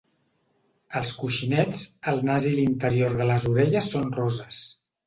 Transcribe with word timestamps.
Els 0.99 1.11
coixinets, 1.17 1.83
el 2.13 2.25
nas 2.31 2.49
i 2.53 2.55
l'interior 2.57 3.17
de 3.21 3.31
les 3.35 3.49
orelles 3.55 3.97
són 3.97 4.15
roses. 4.21 4.69